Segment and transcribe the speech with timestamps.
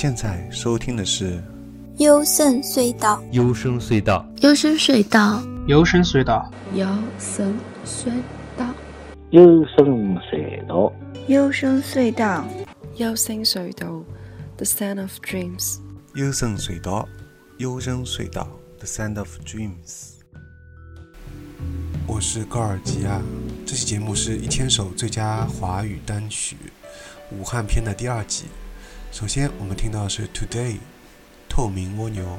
[0.00, 1.42] 现在收听的是
[1.96, 6.44] 幽深隧道，幽深隧道，幽深隧道，幽深隧道，
[7.16, 8.22] 幽深隧
[8.54, 8.72] 道，
[9.32, 10.94] 幽深隧道，
[11.26, 12.44] 幽深隧道，
[12.94, 14.04] 幽深隧道
[14.56, 15.78] ，The Sound of Dreams。
[16.14, 17.08] 幽深隧道，
[17.56, 20.10] 幽深隧道，The Sound of Dreams。
[22.06, 23.20] 我是高尔基亚，
[23.66, 26.56] 这期节目是一千首最佳华语单曲
[27.32, 28.44] 武汉篇的第二集。
[29.10, 30.76] 首先，我们听到的是 Today，
[31.48, 32.38] 透明蜗牛。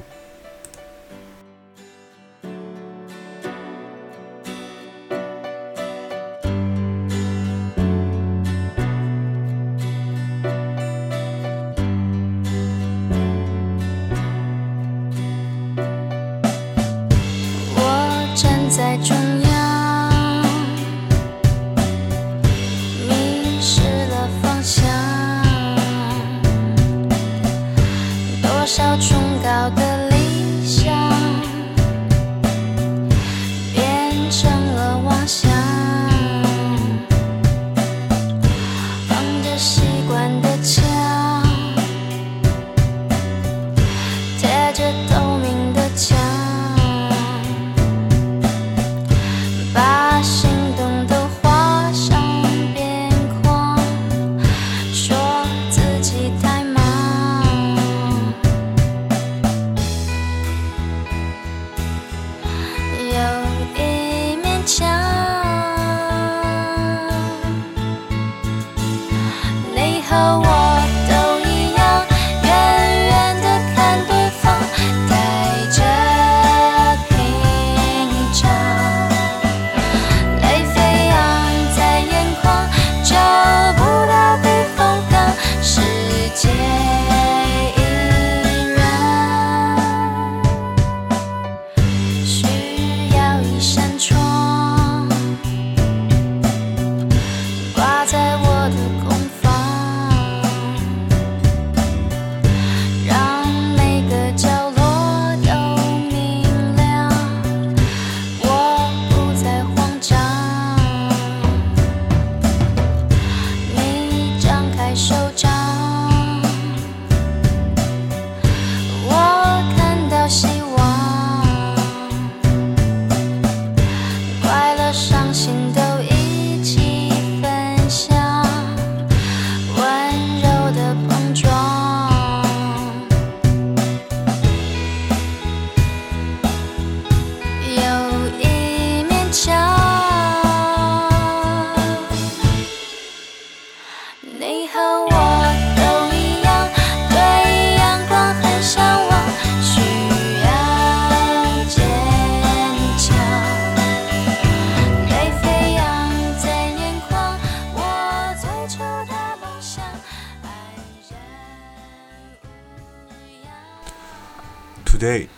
[164.99, 165.29] Today，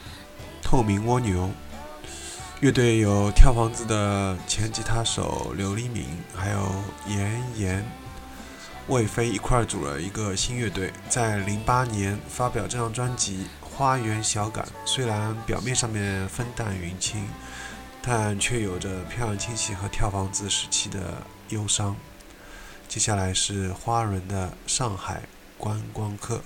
[0.64, 1.52] 透明蜗牛。
[2.62, 6.04] 乐队有跳房子的前吉他手刘黎明，
[6.36, 6.58] 还有
[7.06, 7.86] 严严、
[8.88, 14.66] 魏飞一块儿组了一个新乐队，在零八年发表这张专辑《花园小感》。
[14.84, 17.28] 虽然表面上面风淡云轻，
[18.02, 21.96] 但却有着飘扬清晰和跳房子时期的忧伤。
[22.88, 25.22] 接下来是花轮的《上海
[25.60, 26.38] 观光客》。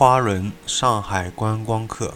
[0.00, 2.14] 花轮上海观光客，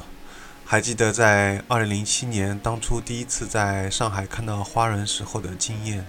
[0.64, 6.06] 还记得在2007年当初第一次在上海看到花轮时候的经验。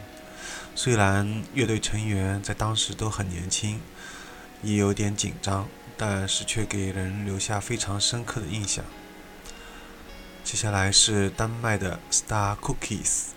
[0.74, 3.82] 虽然乐队成员在当时都很年轻，
[4.64, 5.68] 也有点紧张，
[5.98, 8.86] 但是却给人留下非常深刻的印象。
[10.46, 13.35] 接下来是丹麦的 Star Cookies。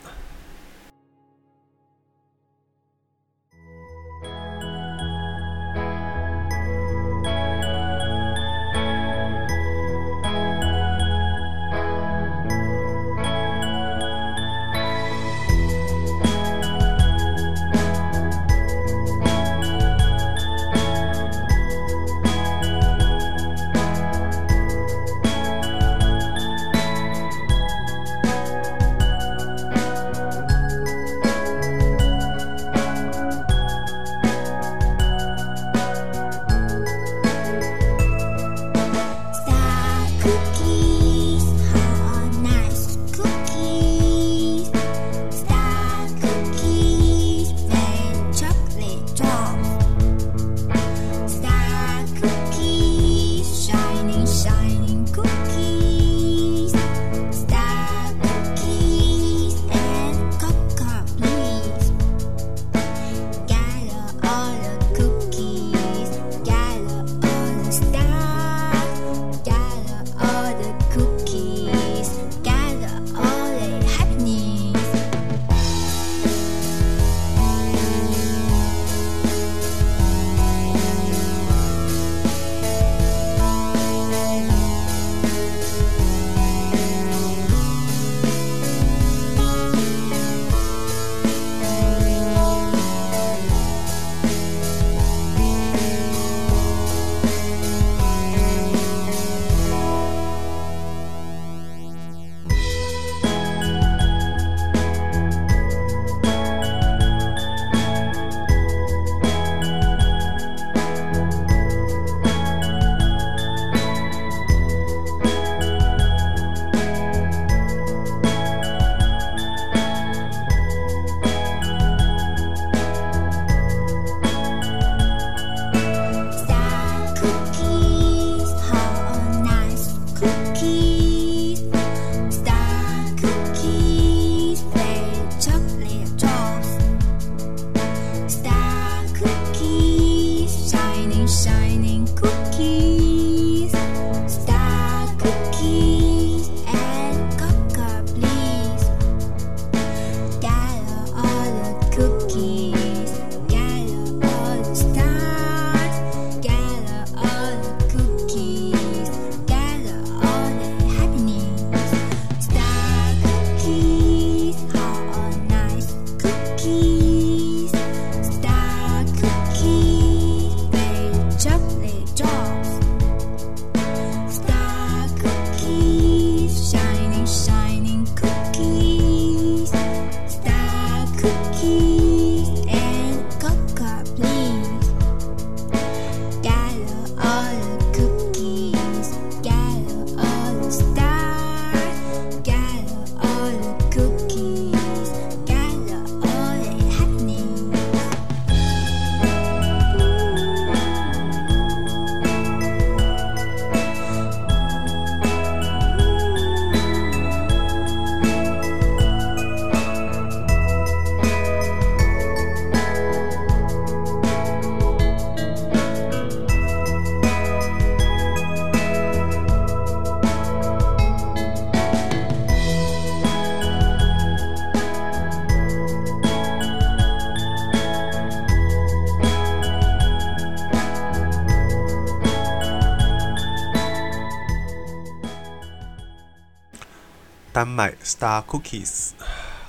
[237.58, 239.10] 丹麦 Star Cookies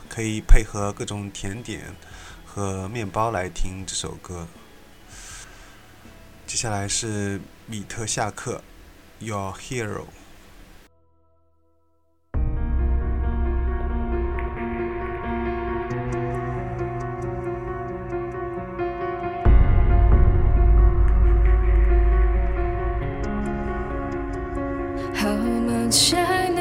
[0.08, 1.96] 可以配合各种甜点
[2.46, 4.48] 和面包来听这首歌。
[6.46, 8.62] 接下来是米特夏克
[9.18, 10.06] Your Hero。
[25.16, 26.59] How much I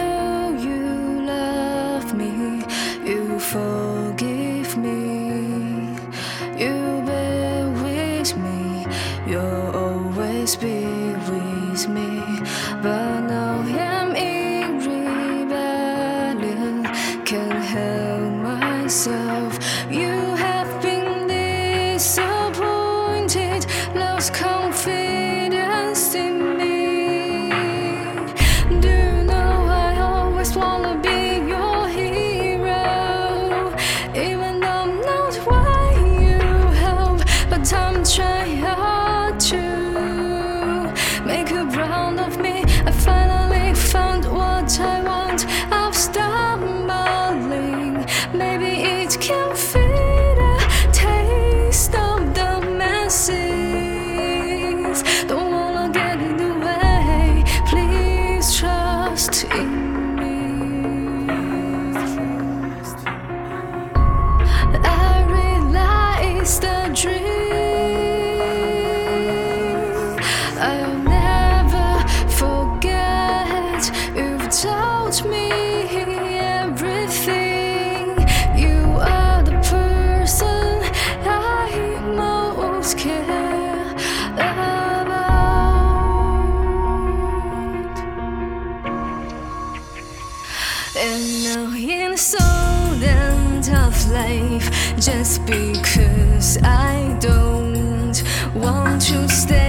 [95.11, 98.23] just because I don't
[98.55, 99.68] want to stay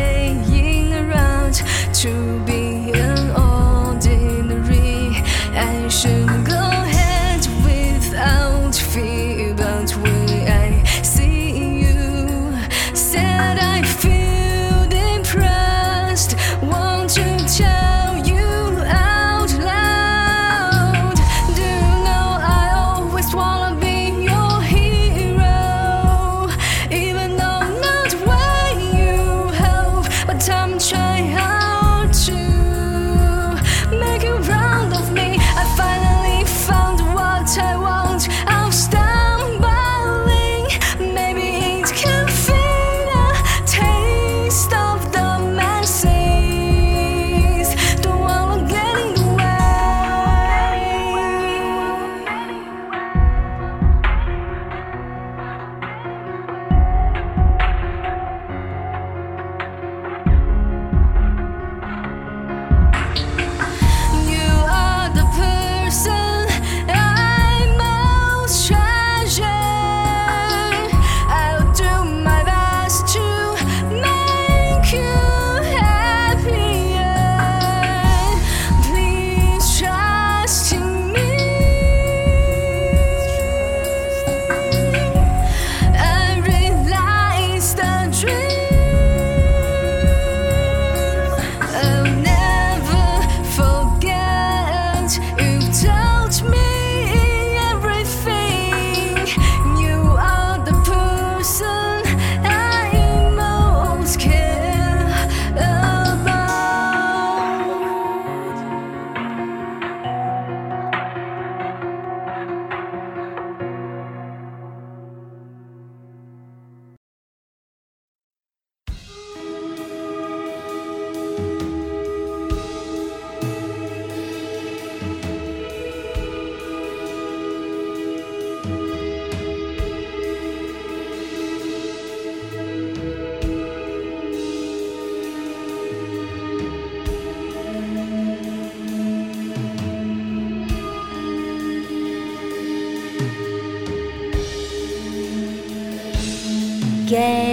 [147.10, 147.49] 给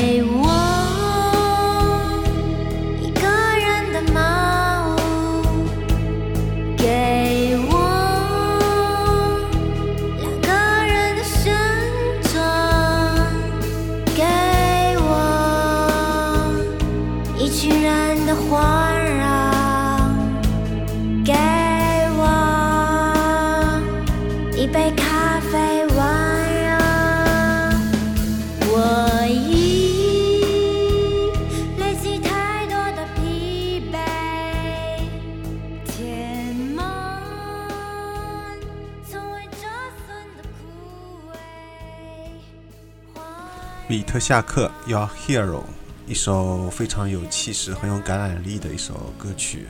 [43.97, 45.61] 米特夏克《Your Hero》，
[46.07, 49.69] 一首非常有气势、很有感染力的一首歌曲。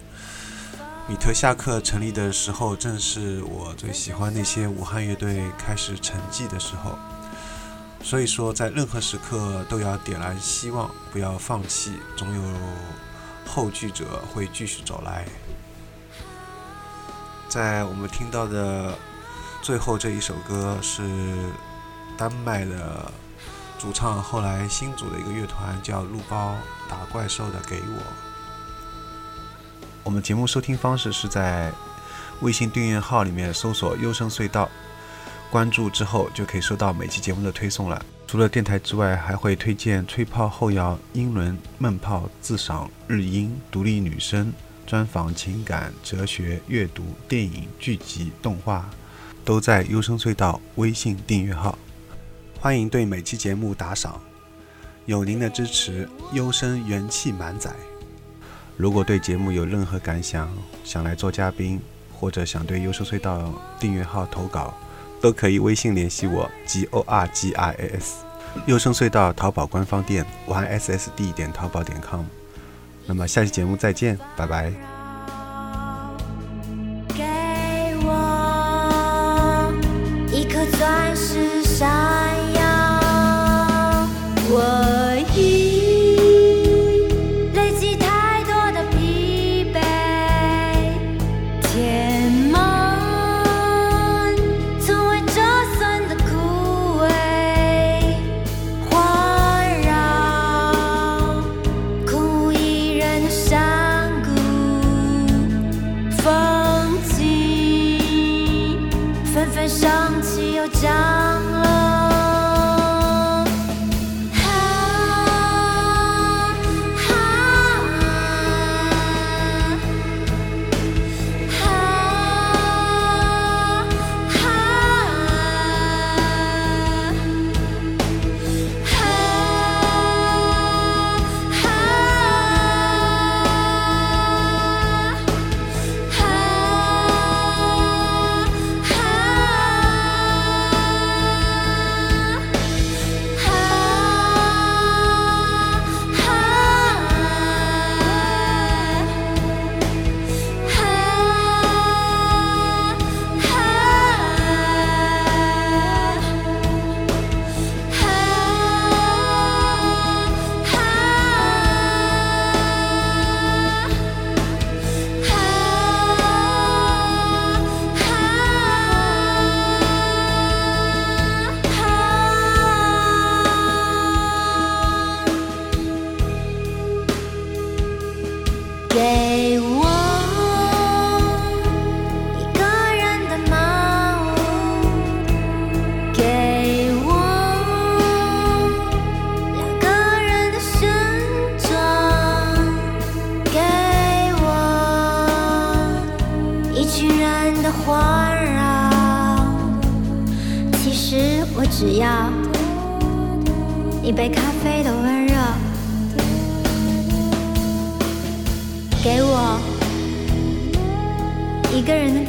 [1.06, 6.98] 米特夏克成立的时候，正是我最喜欢那些武汉乐队开始沉寂的时候。
[8.02, 12.42] 所以说，在任何时刻都要点燃希望，不要放弃，总有
[13.46, 15.24] 后继者会继续走来。
[17.48, 18.92] 在我们听到的
[19.62, 21.04] 最后这一首歌是
[22.18, 23.12] 丹麦的
[23.78, 26.56] 主唱，后来新组的一个乐团叫鹿包
[26.88, 28.00] 打怪兽的《给我》。
[30.02, 31.72] 我们节目收听方式是在
[32.40, 34.68] 微信订阅号里面搜索“优声隧道”，
[35.50, 38.00] 关注之后就可以收到每期节目的推送了。
[38.26, 44.52] 除了电台之外，还会推荐吹泡后摇、英伦、闷泡、自赏、日音、独立女声、
[44.86, 48.88] 专访、情感、哲学、阅读、电影、剧集、动画，
[49.44, 51.78] 都在优声隧道微信订阅号。
[52.66, 54.20] 欢迎对每期节目打赏，
[55.04, 57.70] 有您的支持，优生元气满载。
[58.76, 60.52] 如果对节目有任何感想，
[60.82, 61.80] 想来做嘉宾，
[62.12, 64.74] 或者想对优生隧道订阅号投稿，
[65.20, 68.24] 都可以微信联系我 g o r g i a s。
[68.66, 72.24] 优生隧道淘宝官方店 y s s d 点淘宝点 com。
[73.06, 74.95] 那么下期节目再见，拜拜。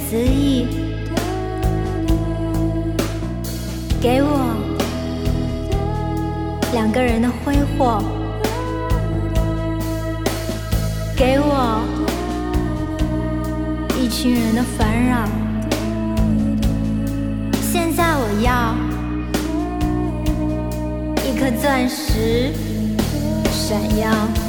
[0.09, 0.67] 个人的恣意，
[4.01, 4.29] 给我
[6.71, 8.01] 两个人的挥霍，
[11.15, 11.81] 给我
[13.99, 15.27] 一群人的烦扰。
[17.61, 18.75] 现在我要
[21.25, 22.53] 一颗钻石
[23.51, 24.46] 闪耀。